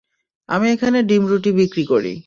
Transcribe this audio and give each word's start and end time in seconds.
আমি 0.49 0.67
এখানে 0.75 0.97
ডিম 1.09 1.23
রুটি 1.27 1.51
বিক্রি 1.59 1.83
করি। 1.91 2.13